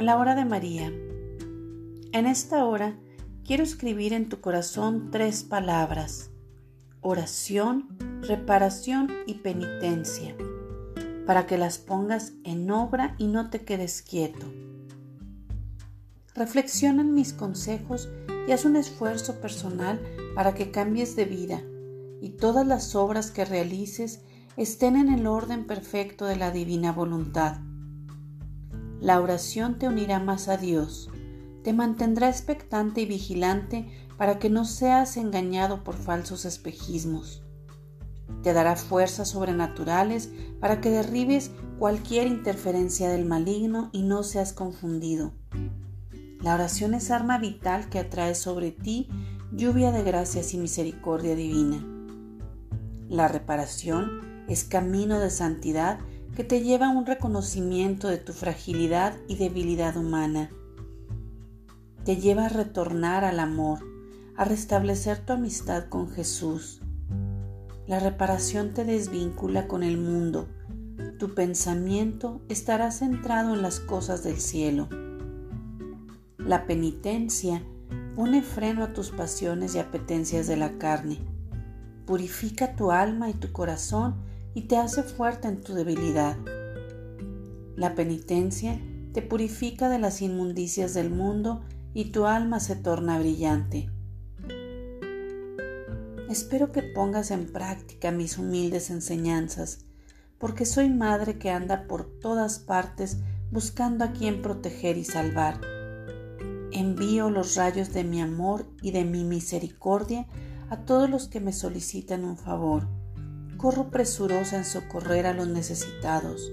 [0.00, 0.90] La hora de María.
[2.12, 2.98] En esta hora
[3.44, 6.30] quiero escribir en tu corazón tres palabras.
[7.02, 10.34] Oración, reparación y penitencia,
[11.26, 14.46] para que las pongas en obra y no te quedes quieto.
[16.34, 18.08] Reflexiona en mis consejos
[18.48, 20.00] y haz un esfuerzo personal
[20.34, 21.60] para que cambies de vida
[22.22, 24.22] y todas las obras que realices
[24.56, 27.58] estén en el orden perfecto de la divina voluntad.
[29.00, 31.08] La oración te unirá más a Dios,
[31.64, 37.42] te mantendrá expectante y vigilante para que no seas engañado por falsos espejismos.
[38.42, 45.32] Te dará fuerzas sobrenaturales para que derribes cualquier interferencia del maligno y no seas confundido.
[46.42, 49.08] La oración es arma vital que atrae sobre ti
[49.50, 51.82] lluvia de gracias y misericordia divina.
[53.08, 55.98] La reparación es camino de santidad
[56.34, 60.50] que te lleva a un reconocimiento de tu fragilidad y debilidad humana.
[62.04, 63.80] Te lleva a retornar al amor,
[64.36, 66.80] a restablecer tu amistad con Jesús.
[67.86, 70.48] La reparación te desvincula con el mundo.
[71.18, 74.88] Tu pensamiento estará centrado en las cosas del cielo.
[76.38, 77.62] La penitencia
[78.14, 81.18] pone freno a tus pasiones y apetencias de la carne.
[82.06, 86.36] Purifica tu alma y tu corazón y te hace fuerte en tu debilidad.
[87.76, 88.80] La penitencia
[89.12, 91.62] te purifica de las inmundicias del mundo
[91.94, 93.90] y tu alma se torna brillante.
[96.28, 99.84] Espero que pongas en práctica mis humildes enseñanzas,
[100.38, 103.18] porque soy madre que anda por todas partes
[103.50, 105.60] buscando a quien proteger y salvar.
[106.72, 110.26] Envío los rayos de mi amor y de mi misericordia
[110.70, 112.99] a todos los que me solicitan un favor
[113.60, 116.50] corro presurosa en socorrer a los necesitados.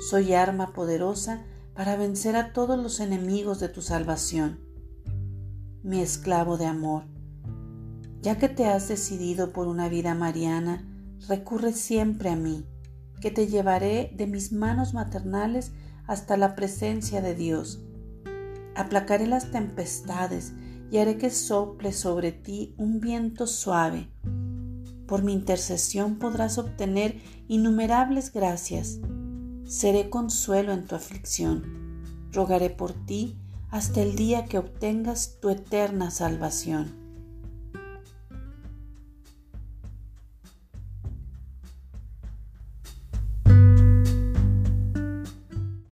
[0.00, 1.44] Soy arma poderosa
[1.74, 4.58] para vencer a todos los enemigos de tu salvación.
[5.84, 7.04] Mi esclavo de amor,
[8.20, 10.84] ya que te has decidido por una vida mariana,
[11.28, 12.66] recurre siempre a mí,
[13.20, 15.70] que te llevaré de mis manos maternales
[16.08, 17.80] hasta la presencia de Dios.
[18.74, 20.52] Aplacaré las tempestades
[20.90, 24.13] y haré que sople sobre ti un viento suave
[25.06, 28.98] por mi intercesión podrás obtener innumerables gracias.
[29.66, 32.02] Seré consuelo en tu aflicción.
[32.32, 33.36] Rogaré por ti
[33.70, 37.03] hasta el día que obtengas tu eterna salvación.